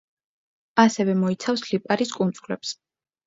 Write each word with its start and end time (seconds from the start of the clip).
ასევე 0.83 1.15
მოიცავს 1.19 1.63
ლიპარის 1.73 2.13
კუნძულებს. 2.17 2.73